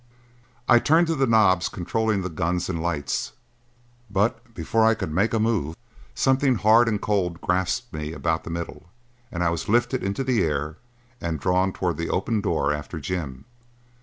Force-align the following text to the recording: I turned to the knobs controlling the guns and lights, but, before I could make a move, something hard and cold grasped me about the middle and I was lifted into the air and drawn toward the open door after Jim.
I 0.67 0.79
turned 0.79 1.05
to 1.05 1.15
the 1.15 1.27
knobs 1.27 1.69
controlling 1.69 2.23
the 2.23 2.29
guns 2.29 2.69
and 2.69 2.81
lights, 2.81 3.33
but, 4.09 4.51
before 4.55 4.83
I 4.83 4.95
could 4.95 5.13
make 5.13 5.31
a 5.31 5.37
move, 5.37 5.77
something 6.15 6.55
hard 6.55 6.87
and 6.87 6.99
cold 6.99 7.39
grasped 7.39 7.93
me 7.93 8.11
about 8.11 8.43
the 8.43 8.49
middle 8.49 8.89
and 9.31 9.43
I 9.43 9.51
was 9.51 9.69
lifted 9.69 10.01
into 10.01 10.23
the 10.23 10.41
air 10.41 10.77
and 11.21 11.39
drawn 11.39 11.71
toward 11.71 11.97
the 11.97 12.09
open 12.09 12.41
door 12.41 12.73
after 12.73 12.99
Jim. 12.99 13.45